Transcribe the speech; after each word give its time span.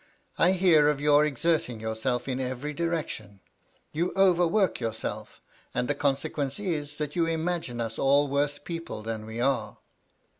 I 0.39 0.53
hear 0.53 0.89
of 0.89 0.99
you 0.99 1.19
exerting 1.19 1.79
your 1.79 1.93
self 1.95 2.27
in 2.27 2.39
every 2.39 2.73
direction: 2.73 3.39
you 3.91 4.11
over 4.15 4.47
work 4.47 4.79
yourself^ 4.79 5.37
and 5.75 5.87
the 5.87 5.93
consequence 5.93 6.57
is, 6.59 6.97
that 6.97 7.15
you 7.15 7.27
imagine 7.27 7.79
us 7.79 7.99
all 7.99 8.27
worse 8.27 8.57
people 8.57 9.03
than 9.03 9.27
we 9.27 9.39
are." 9.39 9.77